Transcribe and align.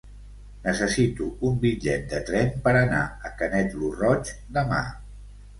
Necessito 0.61 1.27
un 1.49 1.59
bitllet 1.65 2.09
de 2.15 2.21
tren 2.31 2.49
per 2.65 2.73
anar 2.79 3.03
a 3.31 3.35
Canet 3.43 3.79
lo 3.83 3.93
Roig 4.01 4.33
demà. 4.59 4.85